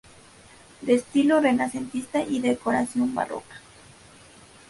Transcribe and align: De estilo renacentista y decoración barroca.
De 0.81 0.95
estilo 0.95 1.41
renacentista 1.41 2.23
y 2.23 2.39
decoración 2.39 3.13
barroca. 3.13 3.61